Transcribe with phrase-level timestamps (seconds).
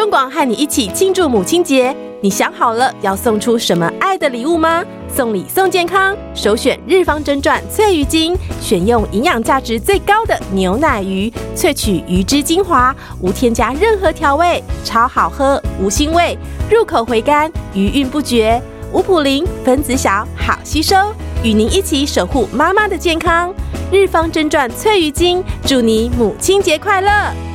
[0.00, 4.82] 中广和你一起庆祝母亲节，你想好了要送出什么爱的礼物吗？
[5.14, 16.38] 送礼送健康，首选日方真传翠鱼精，选用营养价值最高的牛奶鱼，萃取鱼汁精华，无添加任何调味，超好喝，无腥味，
[16.70, 18.58] 入口回甘，余韵不绝。
[18.94, 20.96] 无普林，分子小，好吸收，
[21.44, 23.52] 与您一起守护妈妈的健康。
[23.92, 27.49] 日方真传翠鱼精，祝你母亲节快乐！